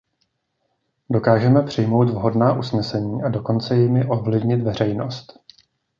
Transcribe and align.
Dokážeme 1.11 1.61
přijmout 1.63 2.09
vhodná 2.09 2.53
usnesení 2.53 3.23
a 3.23 3.29
dokonce 3.29 3.75
jimi 3.77 4.05
ovlivnit 4.05 4.61
veřejnost. 4.61 5.39